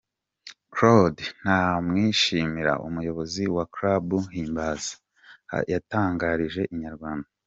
Claude 0.73 1.21
Ntamwishimira 1.41 2.73
umuyobozi 2.87 3.43
wa 3.55 3.65
Club 3.75 4.05
Himbaza, 4.35 4.95
yatangarije 5.73 6.63
Inyarwanda. 6.75 7.27